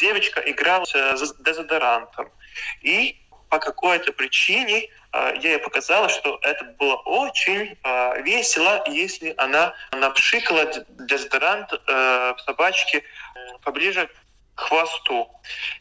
[0.00, 2.30] девочка играла с дезодорантом.
[2.80, 3.16] И
[3.48, 7.76] по какой-то причине я ей показала, что это было очень
[8.22, 11.70] весело, если она напшикала дезодорант
[12.44, 13.04] собачки
[13.62, 14.08] поближе
[14.54, 15.28] к хвосту.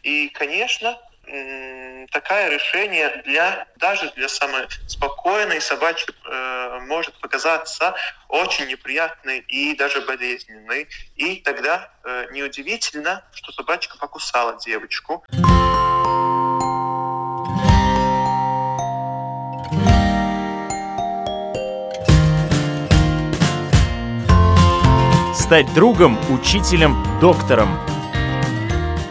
[0.04, 1.00] И, конечно,
[2.12, 7.96] такое решение для даже для самой спокойной собачки э, может показаться
[8.28, 10.88] очень неприятной и даже болезненной.
[11.16, 15.24] И тогда э, неудивительно, что собачка покусала девочку.
[25.36, 27.80] Стать другом, учителем, доктором–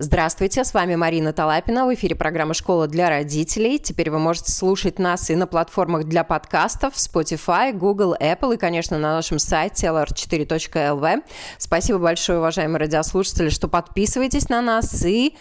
[0.00, 1.84] Здравствуйте, с вами Марина Талапина.
[1.84, 3.80] В эфире программа «Школа для родителей».
[3.80, 8.96] Теперь вы можете слушать нас и на платформах для подкастов Spotify, Google, Apple и, конечно,
[8.96, 11.24] на нашем сайте lr4.lv.
[11.58, 15.34] Спасибо большое, уважаемые радиослушатели, что подписываетесь на нас и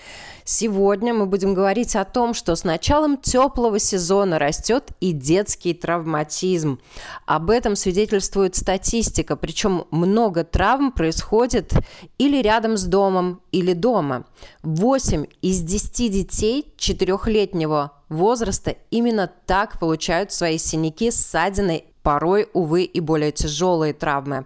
[0.50, 6.80] Сегодня мы будем говорить о том, что с началом теплого сезона растет и детский травматизм.
[7.26, 11.74] Об этом свидетельствует статистика, причем много травм происходит
[12.18, 14.24] или рядом с домом, или дома.
[14.64, 23.02] 8 из 10 детей четырехлетнего возраста именно так получают свои синяки, ссадины, порой, увы, и
[23.02, 24.46] более тяжелые травмы.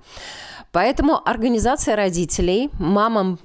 [0.72, 3.38] Поэтому организация родителей мамам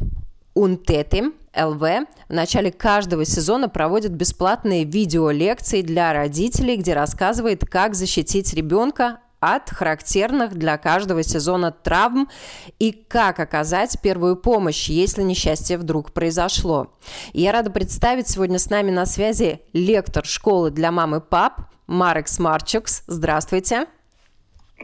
[0.57, 1.83] Унтеты ЛВ
[2.31, 9.69] в начале каждого сезона проводит бесплатные видеолекции для родителей, где рассказывает, как защитить ребенка от
[9.69, 12.31] характерных для каждого сезона травм
[12.79, 16.91] и как оказать первую помощь, если несчастье вдруг произошло.
[17.35, 23.03] Я рада представить сегодня с нами на связи лектор школы для мам и пап Марчукс.
[23.07, 23.89] Здравствуйте.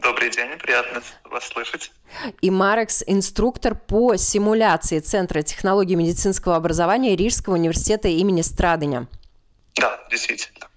[0.01, 1.91] Добрый день, приятно вас слышать.
[2.41, 9.07] И Марекс– инструктор по симуляции Центра технологий медицинского образования Рижского университета имени Страдыня.
[9.75, 10.67] Да, действительно.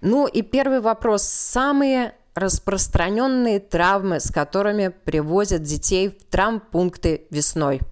[0.00, 1.22] Ну и первый вопрос.
[1.22, 7.80] Самые распространенные травмы, с которыми привозят детей в травмпункты весной–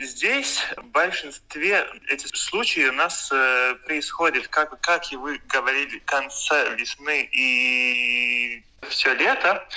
[0.00, 6.04] Здесь в большинстве этих случаев у нас э, происходит, как, как и вы говорили, в
[6.06, 9.68] конце весны и все лето.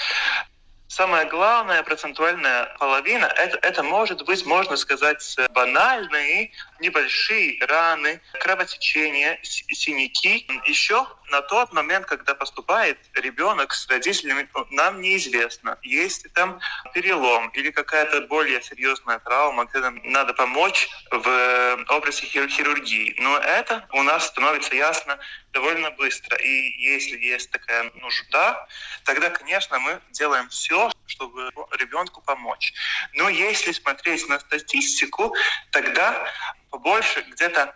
[0.88, 10.48] Самая главная процентуальная половина это, это может быть, можно сказать, банальные небольшие раны, кровотечения, синяки.
[10.66, 16.60] Еще на тот момент, когда поступает ребенок с родителями, нам неизвестно, есть ли там
[16.94, 23.16] перелом или какая-то более серьезная травма, где нам надо помочь в области хирургии.
[23.20, 25.18] Но это у нас становится ясно
[25.54, 26.38] довольно быстро.
[26.38, 28.68] И если есть такая нужда,
[29.04, 32.74] тогда, конечно, мы делаем все, чтобы ребенку помочь.
[33.14, 35.36] Но если смотреть на статистику,
[35.72, 36.28] тогда
[36.70, 37.74] побольше где-то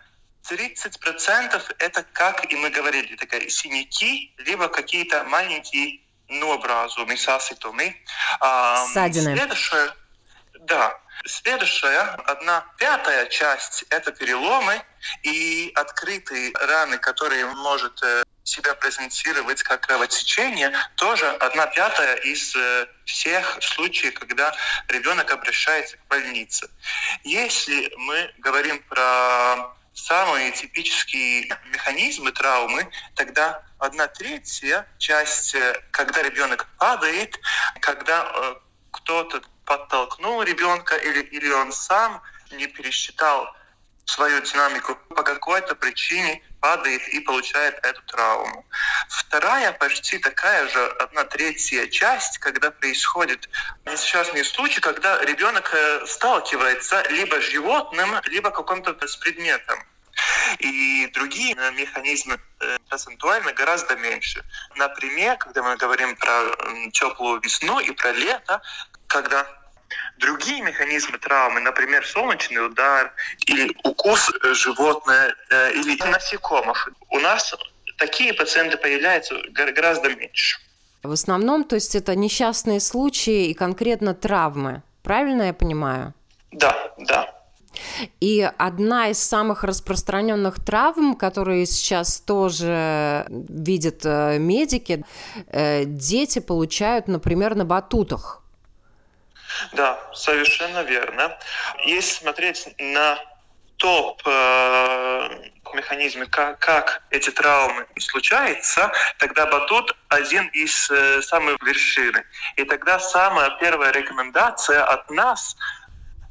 [0.49, 7.95] 30% это, как и мы говорили, такие синяки, либо какие-то маленькие новообразуемые саситумы.
[8.91, 9.35] Ссадины.
[9.35, 9.93] Следующее,
[10.61, 14.81] да, следующая, одна пятая часть– это переломы
[15.23, 22.87] и открытые раны, которые может э, себя презентировать как кровотечение, тоже одна пятая из э,
[23.05, 24.53] всех случаев, когда
[24.87, 26.69] ребенок обращается к больнице.
[27.23, 36.67] Если мы говорим про самые типические механизмы травмы, тогда одна третья часть, э, когда ребенок
[36.77, 37.39] падает,
[37.81, 38.55] когда э,
[38.91, 42.21] кто-то подтолкнул ребенка или, или он сам
[42.51, 43.53] не пересчитал
[44.07, 48.65] свою динамику по какой-то причине падает и получает эту травму.
[49.09, 53.49] Вторая почти такая же, одна третья часть, когда происходит
[53.85, 59.79] несчастный случай, когда ребенок э, сталкивается либо с животным, либо каким-то с предметом.
[60.59, 64.43] И другие э, механизмы э, процентуально гораздо меньше.
[64.75, 68.61] Например, когда мы говорим про теплую весну и про лето,
[69.07, 69.45] когда
[70.17, 73.13] Другие механизмы травмы, например, солнечный удар
[73.45, 77.55] или укус э, животного э, или насекомых, у нас
[77.97, 80.59] такие пациенты появляются гораздо меньше.
[81.03, 84.81] В основном, то есть это несчастные случаи и конкретно травмы.
[85.03, 86.13] Правильно я понимаю?
[86.51, 87.33] Да, да.
[88.19, 95.05] И одна из самых распространенных травм, которые сейчас тоже видят э, медики,
[95.85, 98.43] дети получают, например, на батутах.
[99.73, 101.37] Да, совершенно верно.
[101.85, 103.19] Если смотреть на
[103.77, 105.29] топ э,
[105.73, 112.23] механизме, как, как эти травмы случаются, тогда батут один из э, самых вершины.
[112.55, 115.55] И тогда самая первая рекомендация от нас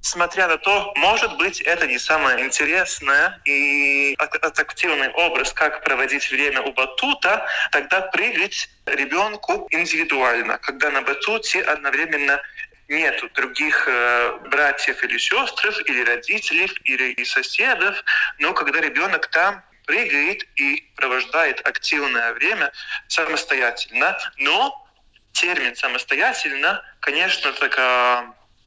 [0.07, 6.63] смотря на то, может быть, это не самое интересное и аттрактивный образ, как проводить время
[6.63, 12.41] у батута, тогда прыгать ребенку индивидуально, когда на батуте одновременно
[12.89, 18.03] нет других э, братьев или сестр, или родителей, или соседов,
[18.39, 22.73] но когда ребенок там прыгает и провождает активное время
[23.09, 24.87] самостоятельно, но
[25.33, 28.25] термин самостоятельно, конечно, так э,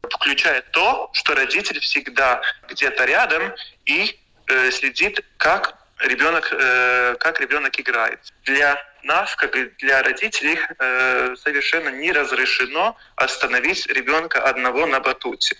[0.10, 3.54] включает то, что родитель всегда где-то рядом
[3.86, 8.19] и э, следит, как ребенок, э, как ребенок играет.
[8.44, 15.56] Для нас, как и для родителей, э, совершенно не разрешено остановить ребенка одного на батуте.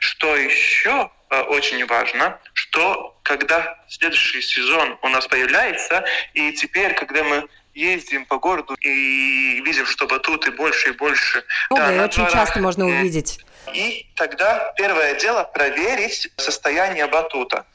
[0.00, 6.04] Что еще э, очень важно, что когда следующий сезон у нас появляется,
[6.34, 11.44] и теперь, когда мы ездим по городу и видим, что батуты больше и больше.
[11.70, 13.38] Много, да, и очень дворах, часто можно увидеть.
[13.72, 17.66] И тогда первое дело проверить состояние батута.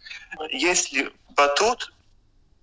[0.50, 1.93] Если батут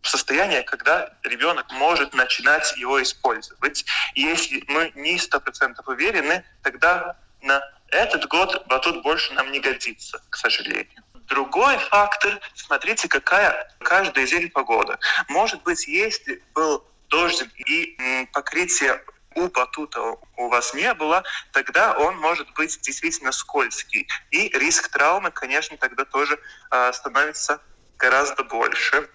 [0.02, 3.84] состояние, когда ребенок может начинать его использовать.
[4.14, 10.22] Если мы не сто процентов уверены, тогда на этот год батут больше нам не годится,
[10.30, 11.02] к сожалению.
[11.28, 14.98] Другой фактор, смотрите, какая каждый день погода.
[15.28, 19.00] Может быть, если был дождь и покрытие
[19.36, 24.08] у батута у вас не было, тогда он может быть действительно скользкий.
[24.30, 26.38] И риск травмы, конечно, тогда тоже
[26.70, 27.60] э, становится
[28.00, 29.08] гораздо больше.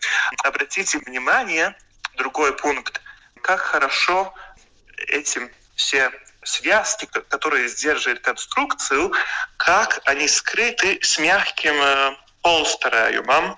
[0.44, 1.76] Обратите внимание,
[2.16, 3.02] другой пункт,
[3.42, 4.34] как хорошо
[5.08, 6.12] этим все
[6.44, 9.12] связки, которые сдерживают конструкцию,
[9.58, 13.58] как они скрыты с мягким э, полстроем,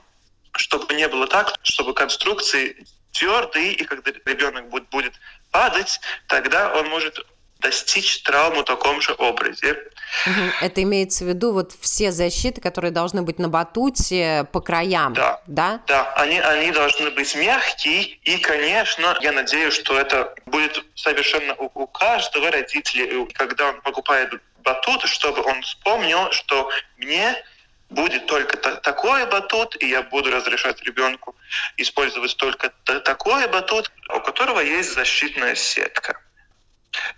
[0.54, 5.14] чтобы не было так, чтобы конструкции твердые, и когда ребенок будет, будет
[5.52, 7.20] падать, тогда он может
[7.60, 9.78] достичь травму в таком же образе.
[10.62, 15.42] Это имеется в виду вот все защиты, которые должны быть на батуте по краям, да?
[15.48, 21.54] Да, да они, они должны быть мягкие, и, конечно, я надеюсь, что это будет совершенно
[21.56, 24.34] у, у каждого родителя, когда он покупает
[24.64, 27.36] батут, чтобы он вспомнил, что мне
[27.90, 31.36] будет только такой батут, и я буду разрешать ребенку
[31.78, 36.20] использовать только такой батут, у которого есть защитная сетка.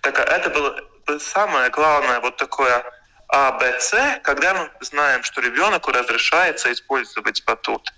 [0.02, 0.76] Так а это было
[1.20, 2.84] самое главное вот такое
[3.28, 7.94] А, Б, С, когда мы знаем, что ребенку разрешается использовать батут.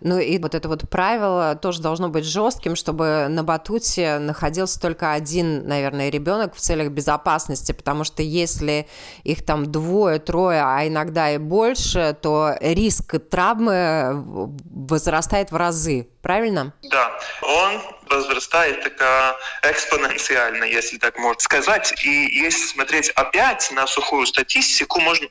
[0.00, 5.12] Ну и вот это вот правило тоже должно быть жестким, чтобы на батуте находился только
[5.12, 8.88] один, наверное, ребенок в целях безопасности, потому что если
[9.24, 14.22] их там двое, трое, а иногда и больше, то риск травмы
[14.70, 16.72] возрастает в разы, правильно?
[16.90, 17.80] Да, он
[18.10, 21.94] возрастает так экспоненциально, если так можно сказать.
[22.04, 25.28] И если смотреть опять на сухую статистику, можно,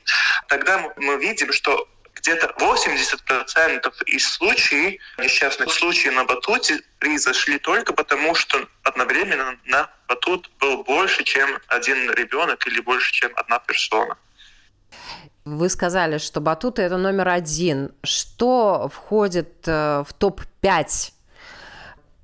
[0.48, 8.34] тогда мы видим, что где-то 80% из случаев, несчастных случаев на батуте произошли только потому,
[8.34, 14.16] что одновременно на батут был больше, чем один ребенок или больше, чем одна персона.
[15.46, 17.92] Вы сказали, что батуты это номер один.
[18.04, 21.12] Что входит э, в топ-5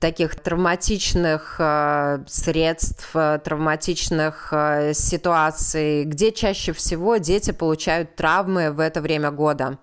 [0.00, 8.81] таких травматичных э, средств, э, травматичных э, ситуаций, где чаще всего дети получают травмы в
[8.81, 9.79] это время года?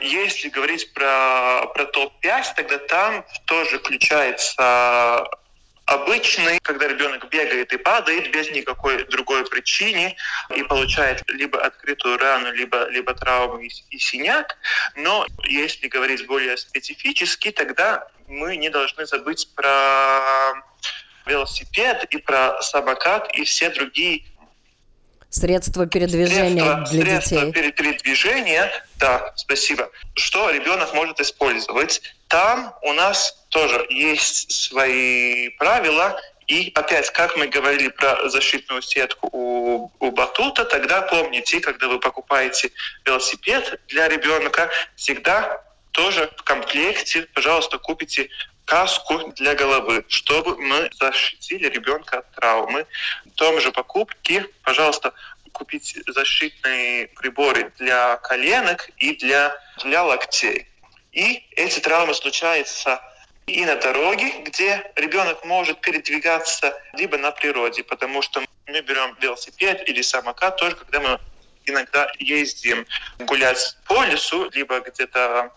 [0.00, 5.24] Если говорить про, про топ-5, тогда там тоже включается
[5.86, 10.16] обычный, когда ребенок бегает и падает без никакой другой причины
[10.54, 14.56] и получает либо открытую рану, либо, либо травму и, и синяк.
[14.96, 20.54] Но если говорить более специфически, тогда мы не должны забыть про
[21.26, 24.24] велосипед и про самокат и все другие
[25.34, 27.72] Средства передвижения средства, для средства детей.
[27.72, 29.90] передвижения, да, спасибо.
[30.14, 32.02] Что ребенок может использовать?
[32.28, 36.20] Там у нас тоже есть свои правила.
[36.46, 41.98] И опять, как мы говорили про защитную сетку у, у батута, тогда помните, когда вы
[41.98, 42.70] покупаете
[43.04, 45.64] велосипед для ребенка, всегда
[45.94, 48.28] тоже в комплекте, пожалуйста, купите
[48.64, 52.86] каску для головы, чтобы мы защитили ребенка от травмы.
[53.24, 55.12] В том же покупке, пожалуйста,
[55.52, 60.66] купить защитные приборы для коленок и для, для локтей.
[61.12, 63.00] И эти травмы случаются
[63.46, 69.88] и на дороге, где ребенок может передвигаться, либо на природе, потому что мы берем велосипед
[69.88, 71.20] или самокат тоже, когда мы
[71.66, 72.84] иногда ездим
[73.20, 75.52] гулять по лесу, либо где-то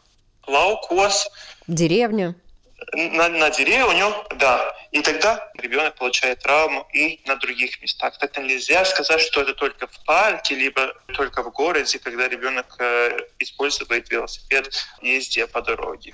[0.48, 1.30] лаукос.
[1.68, 2.36] Деревню.
[2.94, 4.74] На, на деревню, да.
[4.92, 8.18] И тогда ребенок получает травму и на других местах.
[8.18, 13.18] Так нельзя сказать, что это только в парке, либо только в городе, когда ребенок э,
[13.40, 16.14] использует велосипед, ездя по дороге.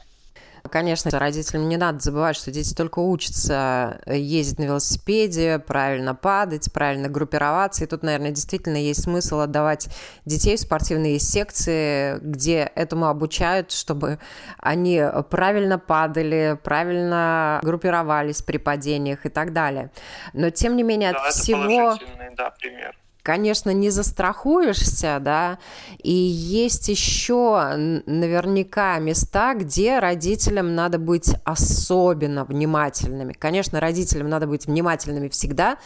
[0.74, 7.10] Конечно, родителям не надо забывать, что дети только учатся ездить на велосипеде, правильно падать, правильно
[7.10, 7.84] группироваться.
[7.84, 9.90] И тут, наверное, действительно есть смысл отдавать
[10.26, 14.18] детей в спортивные секции, где этому обучают, чтобы
[14.58, 15.00] они
[15.30, 19.92] правильно падали, правильно группировались при падениях и так далее.
[20.34, 22.00] Но, тем не менее, да, от всего...
[22.36, 25.58] Да, пример конечно, не застрахуешься, да,
[26.04, 27.74] и есть еще
[28.06, 33.34] наверняка места, где родителям надо быть особенно внимательными.
[33.34, 35.78] Конечно, родителям надо быть внимательными всегда,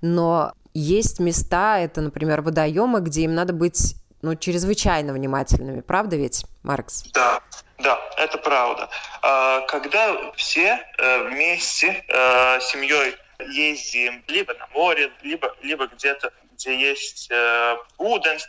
[0.00, 5.82] но есть места, это, например, водоемы, где им надо быть ну, чрезвычайно внимательными.
[5.82, 7.04] Правда ведь, Маркс?
[7.12, 7.40] Да,
[7.78, 8.88] да, это правда.
[9.22, 13.14] А, когда все э, вместе э, семьей
[13.50, 18.42] ездим либо на море, либо, либо где-то где есть э, ūdens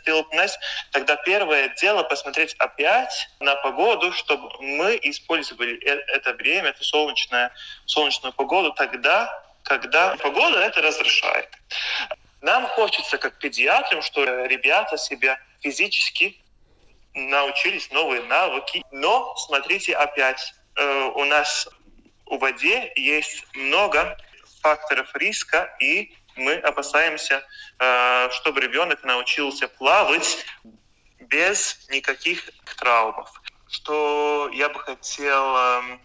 [0.92, 7.50] тогда первое дело посмотреть опять на погоду, чтобы мы использовали э, это время, эту солнечную,
[7.86, 11.48] солнечную погоду тогда, когда погода это разрешает.
[12.40, 16.40] Нам хочется, как педиатрам, что ребята себя физически
[17.14, 18.82] научились новые навыки.
[18.92, 21.68] Но, смотрите, опять, э, у нас
[22.26, 24.16] у воде есть много
[24.62, 27.44] факторов риска, и мы опасаемся,
[27.78, 30.44] э, чтобы ребенок научился плавать
[31.20, 32.42] без никаких
[32.76, 33.30] травмов.
[33.68, 36.00] Что я бы хотел, эм,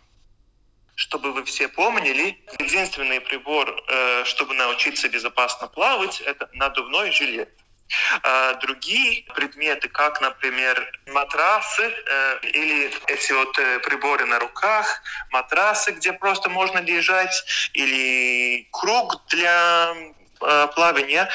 [0.96, 7.50] чтобы вы все помнили, единственный прибор, э, чтобы научиться безопасно плавать, это надувной жилет.
[8.24, 16.12] А другие предметы, как, например, матрасы э, или эти вот приборы на руках, матрасы, где
[16.12, 19.94] просто можно лежать, или круг для
[20.40, 21.30] плавания,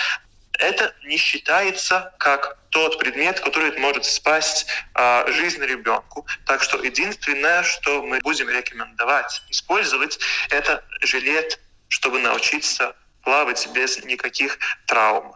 [0.58, 6.26] это не считается как тот предмет, который может спасти э, жизнь ребенку.
[6.46, 10.18] Так что единственное, что мы будем рекомендовать использовать,
[10.50, 15.34] это жилет, чтобы научиться плавать без никаких травм.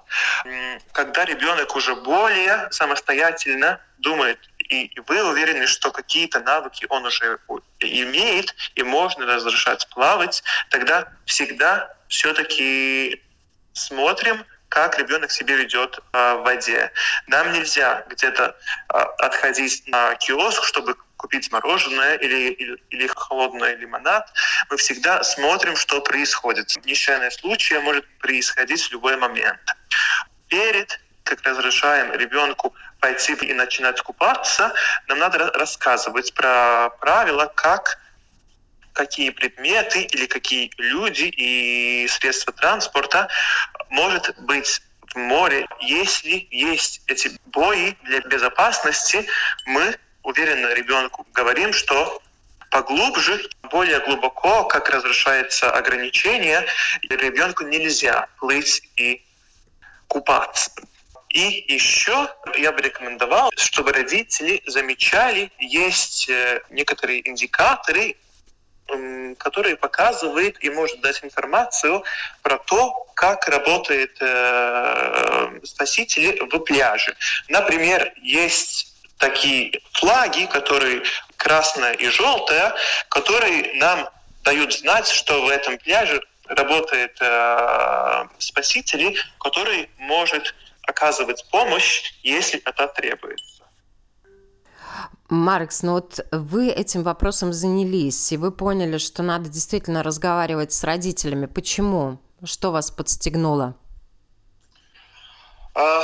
[0.93, 7.39] Когда ребенок уже более самостоятельно думает, и вы уверены, что какие-то навыки он уже
[7.81, 13.23] имеет, и можно разрешать плавать, тогда всегда все-таки
[13.73, 16.91] смотрим, как ребенок себя ведет э, в воде.
[17.27, 18.57] Нам нельзя где-то
[18.95, 24.33] э, отходить на киоск, чтобы купить мороженое или, или, или холодный лимонад.
[24.71, 26.75] Мы всегда смотрим, что происходит.
[26.85, 29.61] Несчастный случай может происходить в любой момент.
[30.49, 34.73] Перед как разрешаем ребенку пойти и начинать купаться,
[35.07, 37.99] нам надо рассказывать про правила, как
[38.93, 43.29] какие предметы или какие люди и средства транспорта
[43.91, 44.83] может быть
[45.15, 45.67] в море.
[45.81, 49.27] Если есть эти бои для безопасности,
[49.67, 52.23] мы уверенно ребенку говорим, что
[52.71, 56.67] поглубже, более глубоко, как разрешается ограничение,
[57.03, 59.23] ребенку нельзя плыть и
[60.09, 60.71] купаться.
[61.29, 68.17] И еще я бы рекомендовал, чтобы родители замечали, есть э, некоторые индикаторы,
[69.39, 72.03] который показывает и может дать информацию
[72.43, 77.17] про то, как работает э, спасители в пляже.
[77.49, 81.03] Например, есть такие флаги, которые
[81.37, 82.75] красная и желтая,
[83.09, 84.09] которые нам
[84.45, 92.89] дают знать, что в этом пляже работает э, спасители, который может оказывать помощь, если это
[92.89, 93.52] требуется.
[95.33, 100.85] Маркс, ну вот вы этим вопросом занялись, и вы поняли, что надо действительно разговаривать с
[100.85, 101.47] родителями.
[101.47, 102.19] Почему?
[102.45, 103.75] Что вас подстегнуло?
[105.75, 106.03] А,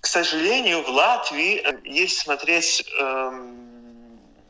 [0.00, 3.30] к сожалению, в Латвии, э, если смотреть э,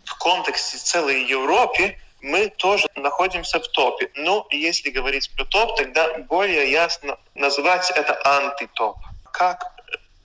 [0.04, 4.10] в контексте целой Европы, мы тоже находимся в топе.
[4.16, 8.96] Но если говорить про топ, тогда более ясно назвать это антитоп.
[9.32, 9.72] Как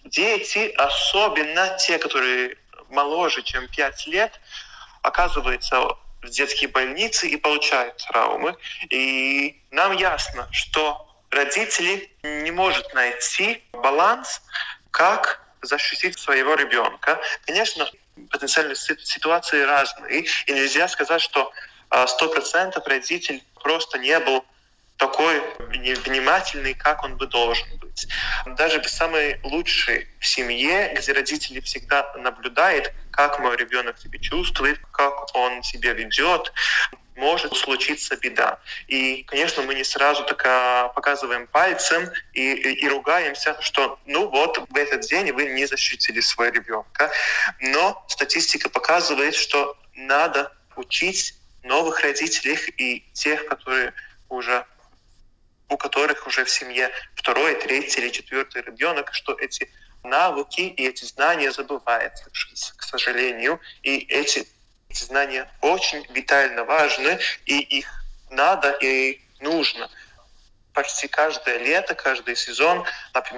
[0.05, 2.57] дети, особенно те, которые
[2.89, 4.39] моложе, чем 5 лет,
[5.01, 8.55] оказывается в детские больницы и получает травмы.
[8.89, 14.41] И нам ясно, что родители не могут найти баланс,
[14.91, 17.19] как защитить своего ребенка.
[17.46, 17.89] Конечно,
[18.31, 21.51] потенциальные ситуации разные, и нельзя сказать, что
[21.89, 24.46] а, сто процентов родитель просто не был
[24.98, 27.88] такой внимательный, как он бы должен быть.
[28.58, 35.36] Даже в самой лучшей семье, где родители всегда наблюдают, как мой ребенок себя чувствует, как
[35.36, 36.51] он себя ведет,
[37.20, 38.60] может случиться беда.
[38.88, 44.58] И, конечно, мы не сразу так показываем пальцем и, и, и ругаемся, что ну вот
[44.70, 47.12] в этот день вы не защитили своего ребенка.
[47.60, 53.94] Но статистика показывает, что надо учить новых родителей и тех, которые
[54.29, 54.65] уже
[55.69, 59.69] у которых уже в семье второй, третий или четвертый ребенок, что эти
[60.03, 62.25] навыки и эти знания забываются,
[62.77, 63.59] к сожалению.
[63.83, 64.47] И эти,
[64.89, 67.88] эти знания очень витально важны, и их
[68.29, 69.89] надо и нужно
[70.73, 72.85] почти каждое лето, каждый сезон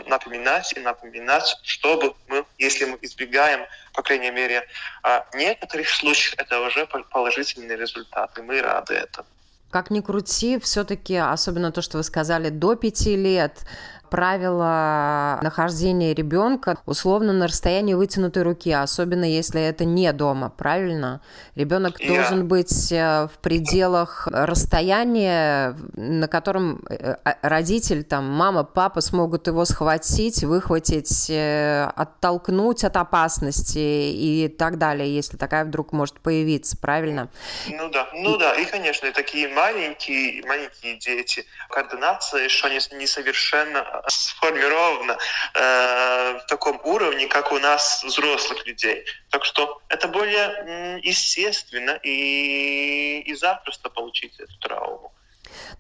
[0.06, 4.68] напоминать и напоминать, чтобы мы, если мы избегаем, по крайней мере,
[5.02, 9.28] а, некоторых случаев, это уже положительный результат, и мы рады этому.
[9.72, 13.66] Как ни крути, все-таки, особенно то, что вы сказали, до пяти лет,
[14.12, 21.22] правило нахождения ребенка условно на расстоянии вытянутой руки, особенно если это не дома, правильно?
[21.56, 22.08] Ребенок yeah.
[22.08, 29.48] должен быть э, в пределах расстояния, на котором э, а, родитель, там, мама, папа смогут
[29.48, 36.76] его схватить, выхватить, э, оттолкнуть от опасности и так далее, если такая вдруг может появиться,
[36.76, 37.30] правильно?
[37.70, 45.18] Ну да, ну да, и, конечно, такие маленькие, маленькие дети, координация еще не, несовершенно сформировано
[45.54, 49.06] э, в таком уровне, как у нас взрослых людей.
[49.30, 55.12] Так что это более естественно и, и запросто получить эту травму.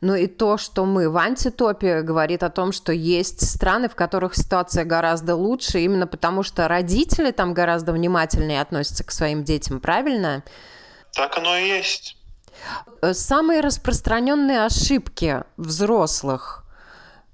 [0.01, 4.35] Ну и то, что мы в антитопе, говорит о том, что есть страны, в которых
[4.35, 10.43] ситуация гораздо лучше, именно потому что родители там гораздо внимательнее относятся к своим детям, правильно?
[11.13, 12.17] Так оно и есть.
[13.11, 16.60] Самые распространенные ошибки взрослых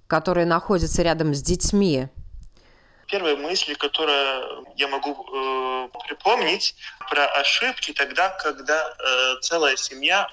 [0.07, 2.07] которые находятся рядом с детьми?
[3.07, 6.75] Первая мысль, которую я могу э, припомнить
[7.09, 10.29] про ошибки тогда, когда э, целая семья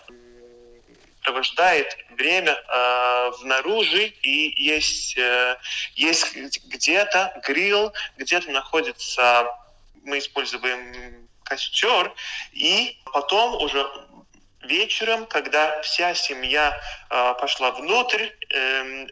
[1.23, 5.57] провождает время э, внаружи и есть, э,
[5.95, 9.47] есть где-то гриль, где-то находится,
[10.03, 12.13] мы используем костер,
[12.53, 13.87] и потом уже
[14.63, 16.79] вечером, когда вся семья
[17.11, 19.07] э, пошла внутрь, э,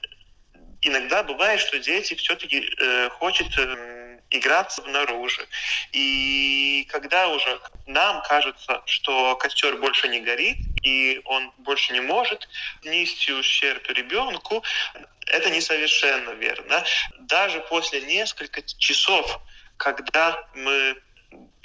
[0.83, 5.47] иногда бывает, что дети все-таки э, хотят э, играться внаружи.
[5.92, 12.49] И когда уже нам кажется, что костер больше не горит, и он больше не может
[12.85, 14.62] нести ущерб ребенку,
[15.27, 16.85] это несовершенно верно.
[17.21, 19.40] Даже после нескольких часов,
[19.77, 20.97] когда мы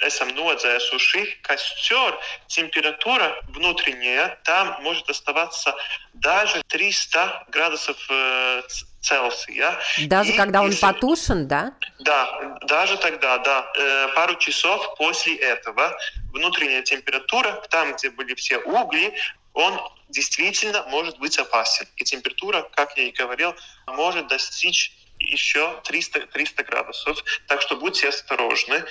[0.06, 2.14] esam nodzēsuši костер,
[2.46, 5.74] температура внутренняя там может оставаться
[6.14, 8.62] даже 300 градусов э,
[9.02, 9.78] Цельсия.
[10.06, 10.82] Даже и когда он если...
[10.82, 11.72] потушен, да?
[12.00, 13.72] Да, даже тогда, да.
[13.76, 15.96] Э, пару часов после этого
[16.32, 19.14] внутренняя температура, там, где были все угли,
[19.54, 21.86] он действительно может быть опасен.
[21.96, 23.54] И температура, как я и говорил,
[23.86, 27.18] может достичь еще 300, 300 градусов.
[27.46, 28.84] Так что будьте осторожны.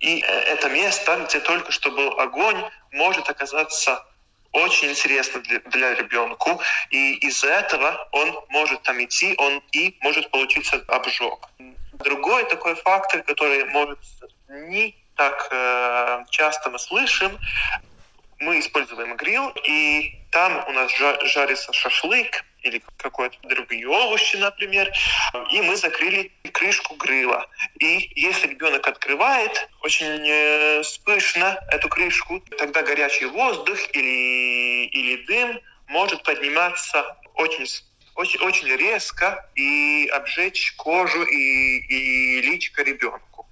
[0.00, 4.04] И э, это место, где только что был огонь, может оказаться
[4.52, 6.58] очень интересно для, для ребенка,
[6.90, 11.50] и из-за этого он может там идти, он и может получиться обжог.
[11.92, 13.98] Другой такой фактор, который может
[14.48, 17.38] не так э, часто мы слышим,
[18.38, 20.90] мы используем гриль, и там у нас
[21.24, 24.92] жарится шашлык, или какое-то другие овощи, например,
[25.52, 27.46] и мы закрыли крышку грыла.
[27.78, 35.60] И если ребенок открывает очень э, спышно эту крышку, тогда горячий воздух или, или дым
[35.88, 37.66] может подниматься очень
[38.16, 43.46] очень, очень резко и обжечь кожу и, и личико ребенку.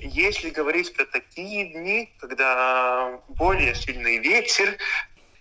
[0.00, 4.76] Если говорить про такие дни, когда более сильный ветер,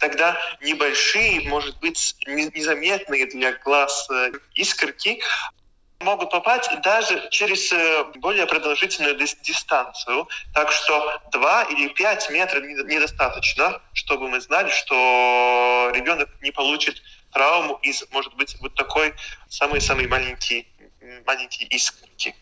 [0.02, 5.22] тогда небольшие, может быть, незаметные для глаз э, искорки
[6.00, 10.28] могут попасть даже через э, более продолжительную дистанцию.
[10.56, 17.76] Так что 2 или 5 метров недостаточно, чтобы мы знали, что ребенок не получит травму
[17.84, 19.14] из, может быть, вот такой
[19.50, 20.68] самый-самый маленький,
[21.26, 22.36] маленький искорки.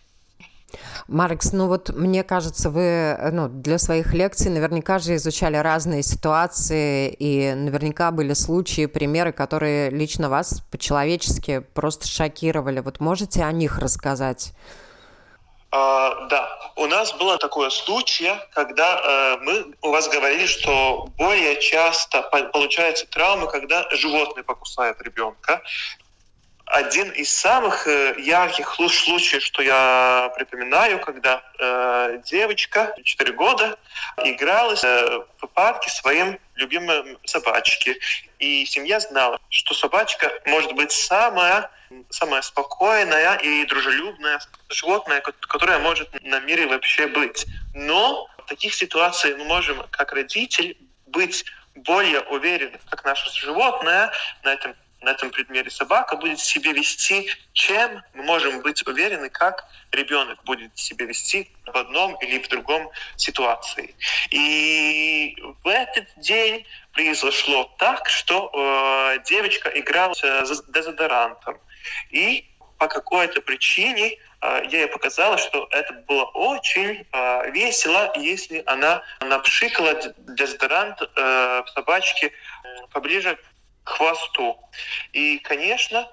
[1.08, 7.10] Маркс, ну вот мне кажется, вы ну, для своих лекций наверняка же изучали разные ситуации,
[7.10, 12.80] и наверняка были случаи, примеры, которые лично вас по-человечески просто шокировали.
[12.80, 14.54] Вот можете о них рассказать?
[15.72, 21.62] Uh, да, у нас было такое случай, когда uh, мы у вас говорили, что более
[21.62, 25.62] часто получаются травмы, когда животные покусают ребенка
[26.70, 33.78] один из самых э, ярких случаев, что я припоминаю, когда э, девочка 4 года
[34.24, 37.98] игралась э, в парке своим любимым собачке.
[38.38, 41.72] И семья знала, что собачка может быть самая,
[42.10, 47.48] самая спокойная и дружелюбная животное, которое может на мире вообще быть.
[47.74, 50.78] Но в таких ситуациях мы можем, как родитель,
[51.08, 54.12] быть более уверены, как наше животное
[54.44, 59.66] на этом на этом предмете собака будет себя вести, чем мы можем быть уверены, как
[59.92, 63.96] ребенок будет себя вести в одном или в другом ситуации.
[64.30, 71.58] И в этот день произошло так, что э, девочка играла с дезодорантом.
[72.10, 72.46] И
[72.80, 79.04] по какой-то причине э, я ей показала, что это было очень э, весело, если она
[79.22, 82.32] напшикала дезодорант э, собачке
[82.92, 83.38] поближе
[83.90, 84.60] хвосту.
[85.14, 86.08] И, конечно,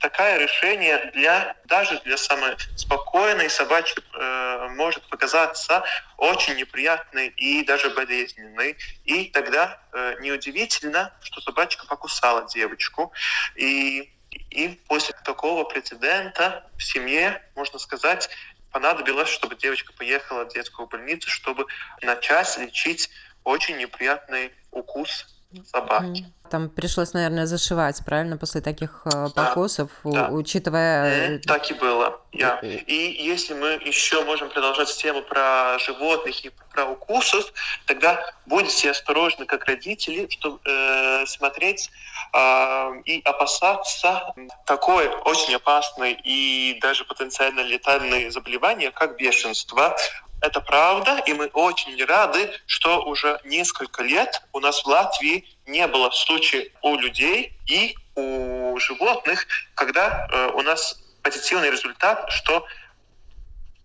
[0.00, 5.84] такое решение для даже для самой спокойной собачки э, может показаться
[6.16, 8.76] очень неприятной и даже болезненной.
[9.04, 13.12] И тогда э, неудивительно, что собачка покусала девочку.
[13.56, 14.12] И,
[14.50, 18.30] и после такого прецедента в семье, можно сказать,
[18.70, 21.66] понадобилось, чтобы девочка поехала в детскую больницу, чтобы
[22.02, 23.10] начать лечить
[23.42, 25.26] очень неприятный укус
[25.64, 26.26] собаки.
[26.50, 31.36] Там пришлось, наверное, зашивать, правильно, после таких э, покосов, да, учитывая...
[31.36, 32.58] Mm, так и было, yeah.
[32.62, 37.52] И если мы еще можем продолжать тему про животных и про укусов,
[37.86, 41.90] тогда будьте осторожны, как родители, чтобы э, смотреть
[42.32, 44.32] э, и опасаться
[44.64, 49.96] такой очень опасной и даже потенциально летальной заболевания, как бешенство.
[50.40, 55.86] Это правда, и мы очень рады, что уже несколько лет у нас в Латвии не
[55.86, 62.66] было случаев у людей и у животных, когда э, у нас позитивный результат, что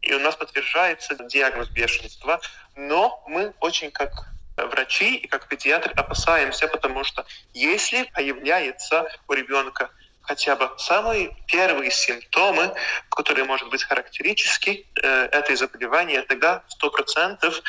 [0.02, 2.40] и у нас подтверждается диагноз бешенства.
[2.76, 4.12] Но мы очень как
[4.58, 9.90] врачи и как педиатры опасаемся, потому что если появляется у ребенка
[10.24, 12.74] хотя бы самые первые симптомы,
[13.10, 17.62] которые может быть характерически э, этой заболевания, тогда 100%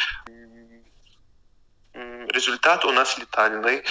[1.94, 3.84] результат у нас летальный.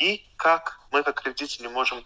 [0.00, 2.04] И как мы, как родители, можем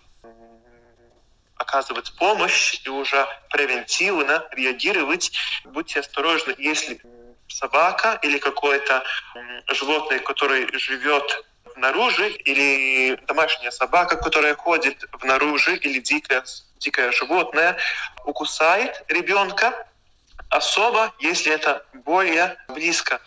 [1.56, 5.32] оказывать помощь и уже превентивно реагировать.
[5.64, 7.00] Будьте осторожны, если
[7.48, 9.02] собака или какое-то
[9.72, 11.44] животное, которое живет
[11.78, 16.44] наружу, или домашняя собака, которая ходит в наружу, или дикое,
[16.78, 17.76] дикое животное,
[18.24, 19.86] укусает ребенка,
[20.50, 23.20] особо, если это более близко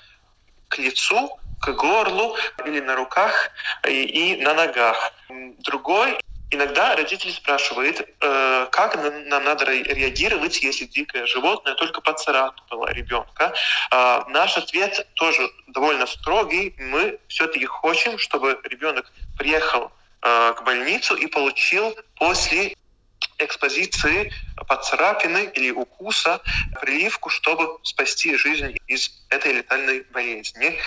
[0.67, 2.35] к лицу, к горлу
[2.65, 3.51] или на руках
[3.87, 5.13] и, и на ногах.
[5.59, 6.17] Другой
[6.53, 13.53] Иногда родители спрашивают, э, как нам надо реагировать, если дикое животное только поцарапало ребенка.
[13.89, 16.75] Э, наш ответ тоже довольно строгий.
[16.77, 22.75] Мы все-таки хотим, чтобы ребенок приехал э, к больницу и получил после
[23.37, 24.33] экспозиции
[24.67, 26.41] поцарапины или укуса
[26.81, 30.77] прививку, чтобы спасти жизнь из этой летальной болезни.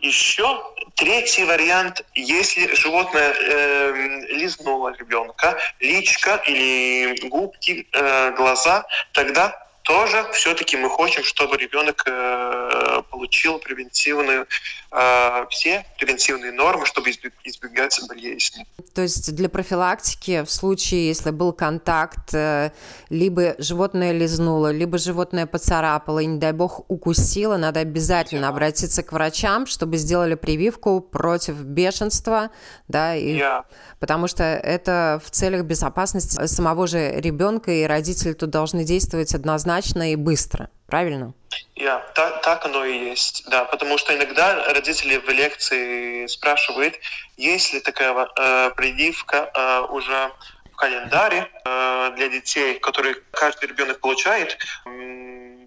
[0.00, 0.62] Еще
[0.94, 10.76] третий вариант, если животное э, лизнуло ребенка, личка или губки, э, глаза, тогда тоже все-таки
[10.76, 14.46] мы хотим, чтобы ребенок э, получил превентивную,
[14.92, 18.66] э, все превентивные нормы, чтобы избегать болезни.
[18.94, 22.72] То есть для профилактики в случае, если был контакт, э,
[23.08, 28.50] либо животное лизнуло, либо животное поцарапало и, не дай бог, укусило, надо обязательно yeah.
[28.50, 32.50] обратиться к врачам, чтобы сделали прививку против бешенства,
[32.88, 33.38] да, и...
[33.38, 33.64] Yeah
[34.00, 39.69] потому что это в целях безопасности самого же ребенка, и родители тут должны действовать однозначно
[40.12, 40.68] и быстро.
[40.86, 41.34] Правильно?
[41.76, 46.96] Yeah, так, так оно и есть, да, потому что иногда родители в лекции спрашивают,
[47.36, 50.32] есть ли такая э, прививка э, уже
[50.72, 54.58] в календаре э, для детей, который каждый ребенок получает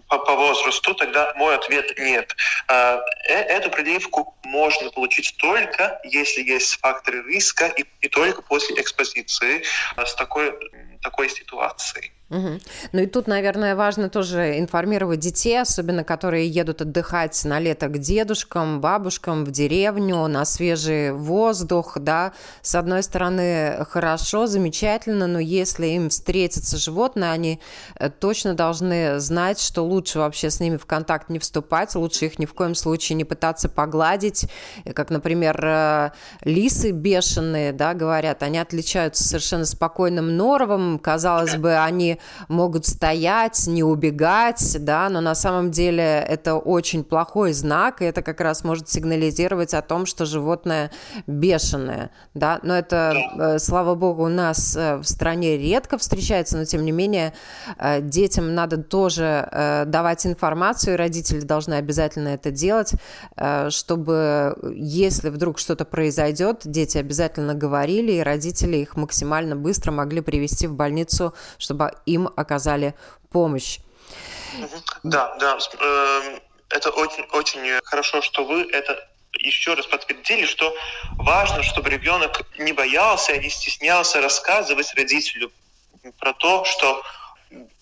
[0.08, 2.34] по, по возрасту, тогда мой ответ нет.
[2.68, 8.80] А, э, эту прививку можно получить только, если есть факторы риска и, и только после
[8.80, 9.64] экспозиции
[9.96, 10.54] а, с такой,
[11.02, 12.12] такой ситуацией.
[12.34, 12.48] Угу.
[12.92, 17.98] Ну и тут, наверное, важно тоже информировать детей, особенно которые едут отдыхать на лето к
[17.98, 22.32] дедушкам, бабушкам в деревню, на свежий воздух, да.
[22.60, 27.60] С одной стороны, хорошо, замечательно, но если им встретится животное, они
[28.00, 32.40] э, точно должны знать, что лучше вообще с ними в контакт не вступать, лучше их
[32.40, 34.46] ни в коем случае не пытаться погладить,
[34.92, 36.10] как, например, э,
[36.42, 42.18] лисы бешеные, да, говорят, они отличаются совершенно спокойным норовом, казалось бы, они
[42.48, 48.22] могут стоять, не убегать, да, но на самом деле это очень плохой знак, и это
[48.22, 50.90] как раз может сигнализировать о том, что животное
[51.26, 56.64] бешеное, да, но это, э, слава богу, у нас э, в стране редко встречается, но
[56.64, 57.32] тем не менее
[57.78, 62.92] э, детям надо тоже давать информацию, и родители должны обязательно это делать,
[63.70, 70.66] чтобы если вдруг что-то произойдет, дети обязательно говорили, и родители их максимально быстро могли привести
[70.66, 72.94] в больницу, чтобы им оказали
[73.30, 73.78] помощь.
[75.02, 75.58] Да, да.
[75.80, 80.74] Эм, это очень, очень хорошо, что вы это еще раз подтвердили, что
[81.16, 85.50] важно, чтобы ребенок не боялся, не стеснялся рассказывать родителю
[86.18, 87.02] про то, что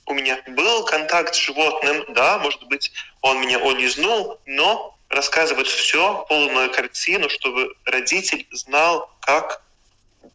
[0.06, 6.24] у меня был контакт с животным, да, может быть, он меня улизнул, но рассказывать все,
[6.28, 9.62] полную картину, чтобы родитель знал, как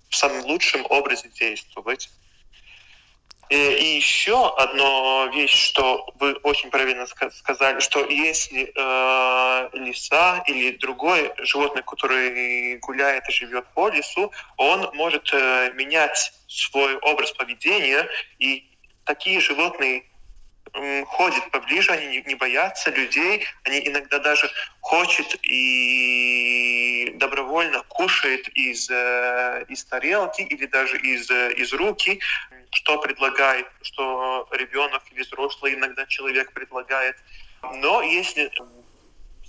[0.10, 2.10] в самом лучшем образе действовать.
[3.50, 10.78] И, и еще одна вещь, что вы очень правильно сказали, что если э, лиса или
[10.78, 18.08] другое животное, которое гуляет и живет по лесу, он может э, менять свой образ поведения,
[18.40, 18.70] и
[19.06, 20.04] такие животные
[21.06, 24.50] ходят поближе, они не боятся людей, они иногда даже
[24.82, 32.20] хочет и добровольно кушает из, э, из тарелки или даже из, э, из руки,
[32.72, 37.16] что предлагает, что ребенок или взрослый иногда человек предлагает.
[37.62, 38.52] Но если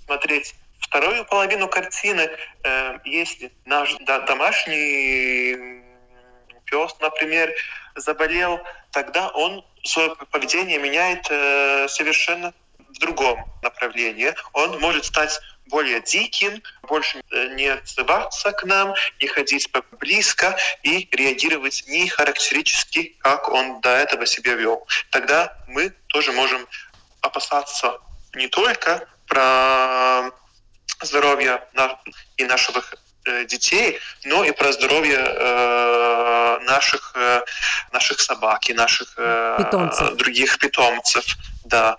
[0.05, 2.31] смотреть вторую половину картины,
[2.65, 3.95] э, если наш
[4.27, 5.83] домашний
[6.65, 7.53] пес, например,
[7.97, 8.61] заболел,
[8.93, 12.53] тогда он свое поведение меняет э, совершенно
[12.89, 14.33] в другом направлении.
[14.53, 21.09] Он может стать более диким, больше э, не отзываться к нам, не ходить близко и
[21.13, 24.87] реагировать не характеристически, как он до этого себя вел.
[25.11, 26.67] Тогда мы тоже можем
[27.21, 27.99] опасаться
[28.35, 30.31] не только про
[31.03, 31.63] здоровье
[32.37, 37.15] и наших э, детей, но и про здоровье э, наших,
[37.93, 39.15] наших собак и наших
[39.59, 40.15] питомцев.
[40.17, 41.25] других питомцев.
[41.65, 41.97] Да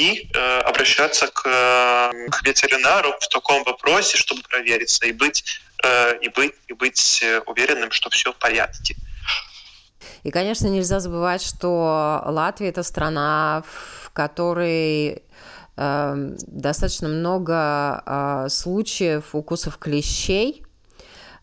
[0.00, 6.28] и э, обращаться к, к ветеринару в таком вопросе, чтобы провериться и быть, э, и
[6.28, 8.96] быть, и быть э, уверенным, что все в порядке.
[10.22, 15.22] И, конечно, нельзя забывать, что Латвия это страна, в которой
[15.76, 16.14] э,
[16.46, 20.64] достаточно много э, случаев укусов клещей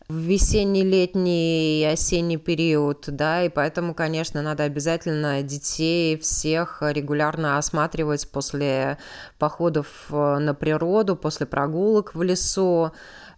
[0.10, 7.58] в весенний, летний и осенний период, да, и поэтому, конечно, надо обязательно детей всех регулярно
[7.58, 8.98] осматривать после
[9.38, 12.92] походов э, на природу, после прогулок в лесу,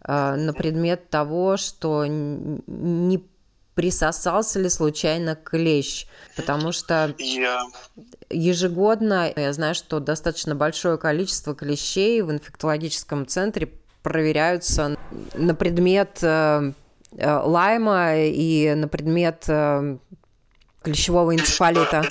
[0.04, 3.24] э, на предмет того, что не
[3.74, 6.06] присосался ли случайно клещ,
[6.36, 7.16] потому что
[8.30, 13.72] ежегодно я знаю, что достаточно большое количество клещей в инфектологическом центре
[14.10, 14.98] проверяются
[15.36, 16.74] на предмет э,
[17.16, 19.98] э, лайма и на предмет э,
[20.82, 22.04] клещевого энцефалита.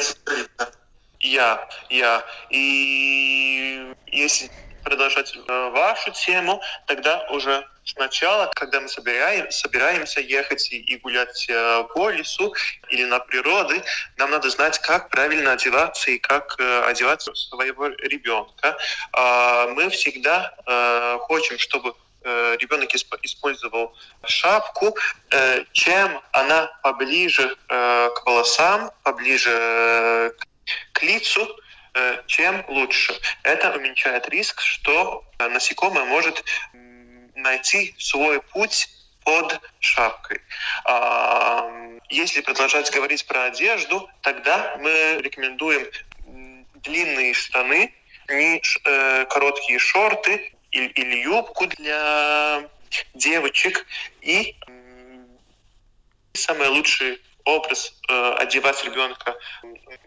[1.19, 2.23] Я, я.
[2.51, 4.49] И если
[4.83, 7.65] продолжать вашу тему, тогда уже
[7.95, 12.55] Сначала, когда мы собираем, собираемся ехать и, гулять э, по лесу
[12.91, 13.83] или на природе,
[14.19, 18.77] нам надо знать, как правильно одеваться и как э, одевать своего ребенка.
[19.13, 24.95] А, мы всегда э, хотим, чтобы ребенок использовал шапку,
[25.73, 30.35] чем она поближе к волосам, поближе
[30.93, 31.49] к лицу,
[32.27, 33.15] чем лучше.
[33.43, 36.45] Это уменьшает риск, что насекомое может
[37.35, 38.89] найти свой путь
[39.25, 40.41] под шапкой.
[42.11, 45.87] Если продолжать говорить про одежду, тогда мы рекомендуем
[46.83, 47.93] длинные штаны,
[48.29, 52.69] не э, короткие шорты или, юбку для
[53.15, 53.87] девочек
[54.21, 54.55] и
[56.35, 59.37] самый лучший образ э, одевать ребенка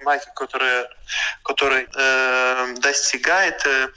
[0.04, 0.90] майки, которая,
[1.44, 3.90] которая э, достигает э,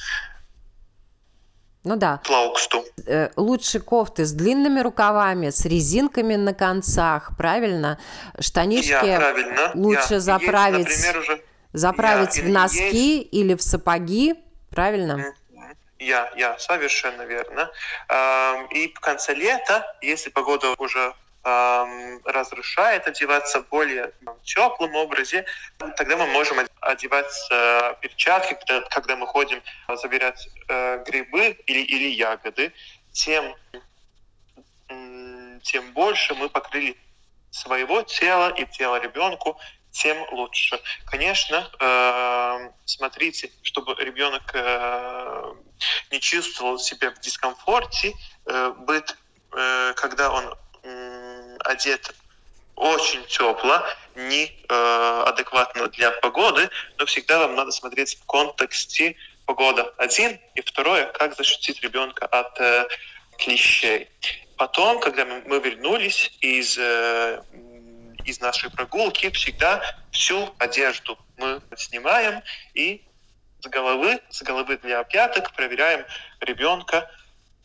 [1.85, 2.21] Ну да.
[2.25, 2.85] Плауксту.
[3.07, 7.99] Э, лучше кофты с длинными рукавами, с резинками на концах, правильно?
[8.41, 9.71] Штанишки Я, правильно.
[9.75, 11.45] лучше Я, заправить, есть, например, уже...
[11.73, 13.29] заправить Я, в носки есть...
[13.33, 14.35] или в сапоги,
[14.71, 15.35] правильно?
[15.99, 17.71] Я, я, совершенно верно.
[18.73, 25.45] И в конце лета, если погода уже разрешает одеваться в более теплом образе,
[25.97, 29.63] тогда мы можем одевать э, перчатки, когда, когда мы ходим
[29.95, 32.73] забирать э, грибы или, или ягоды,
[33.13, 33.55] тем,
[35.63, 36.97] тем больше мы покрыли
[37.51, 39.59] своего тела и тела ребенку,
[39.95, 40.81] тем лучше.
[41.07, 45.55] Конечно, э, смотрите, чтобы ребенок э,
[46.11, 48.13] не чувствовал себя в дискомфорте,
[48.47, 49.15] э, быть,
[49.53, 50.59] э, когда он
[51.65, 52.15] одет
[52.77, 59.93] очень тепло, не э, адекватно для погоды, но всегда вам надо смотреть в контексте погода
[59.99, 62.87] один и второе, как защитить ребенка от э,
[63.39, 64.09] клещей.
[64.57, 67.43] Потом, когда мы вернулись из э,
[68.25, 72.43] из нашей прогулки, всегда всю одежду мы снимаем
[72.75, 73.03] и
[73.61, 76.05] с головы, с головы для пяток проверяем
[76.41, 77.11] ребенка,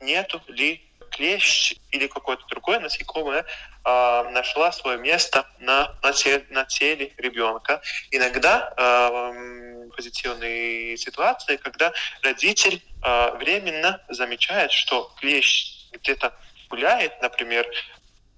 [0.01, 3.45] нету ли клещ или какое-то другое насекомое
[3.85, 7.81] э, нашла свое место на, на, те, на теле ребенка.
[8.11, 11.91] Иногда э, позитивные ситуации, когда
[12.21, 16.33] родитель э, временно замечает, что клещ где-то
[16.69, 17.67] гуляет, например,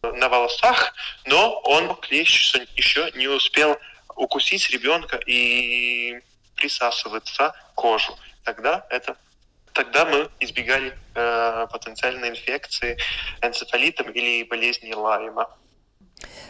[0.02, 0.94] на волосах,
[1.26, 3.78] но он клещ еще не успел
[4.16, 6.20] укусить ребенка и
[6.56, 8.18] присасываться кожу.
[8.44, 9.16] Тогда это
[9.74, 12.98] тогда мы избегали э, потенциальной инфекции
[13.42, 15.50] энцефалитом или болезни Лайма.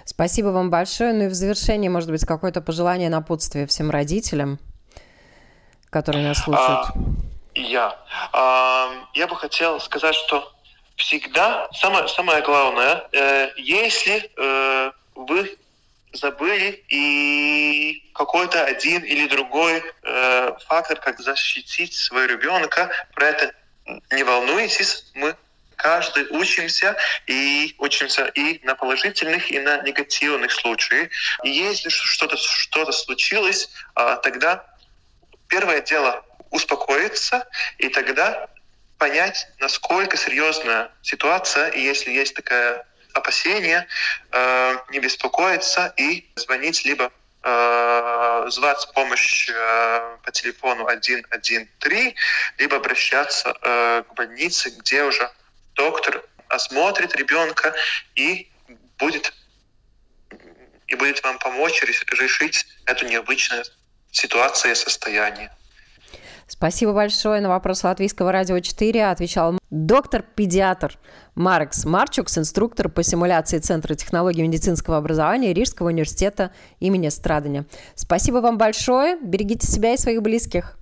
[0.06, 1.14] Спасибо вам большое.
[1.14, 4.60] Ну и в завершении, может быть, какое-то пожелание напутствия всем родителям,
[5.90, 6.88] которые нас слушают.
[6.88, 6.94] А,
[7.56, 7.98] я.
[8.34, 10.52] А, я бы хотел сказать, что
[10.96, 15.58] всегда самое, самое главное, э, если э, вы
[16.14, 23.54] забыли и какой-то один или другой э, фактор, как защитить своего ребенка, про это
[24.12, 25.36] не волнуйтесь, мы
[25.76, 26.96] каждый учимся
[27.28, 31.10] и учимся и на положительных, и на негативных случаях.
[31.44, 34.64] И если что-то что случилось, э, тогда
[35.48, 37.48] первое дело успокоиться,
[37.78, 38.48] и тогда
[38.98, 43.88] понять, насколько серьезная ситуация, и если есть такое опасение,
[44.32, 47.12] э, не беспокоиться и звонить либо
[47.44, 52.16] э, звать помощь э, по телефону 113,
[52.58, 55.30] либо обращаться к больнице, где уже
[55.74, 57.74] доктор осмотрит ребенка
[58.16, 58.52] и
[58.98, 59.34] будет
[60.88, 63.64] и будет вам помочь решить эту необычную
[64.12, 65.50] ситуацию и состояние.
[66.52, 67.40] Спасибо большое.
[67.40, 71.00] На вопрос Латвийского радио 4 отвечал доктор-педиатр
[71.34, 77.66] Маркс Марчукс, инструктор по симуляции Центра технологий медицинского образования Рижского университета имени Страдания.
[77.96, 79.18] Спасибо вам большое.
[79.24, 80.78] Берегите себя и своих близких.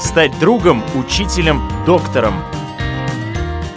[0.00, 2.42] Стать другом, учителем, доктором–